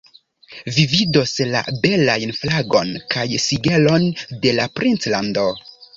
[0.77, 4.09] Vi vidos la belajn flagon kaj sigelon
[4.47, 5.45] de la princlando.